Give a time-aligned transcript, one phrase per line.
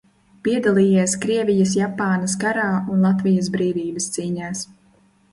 [0.45, 4.65] Piedalījies Krievijas–Japānas karā un Latvijas brīvības cīņās.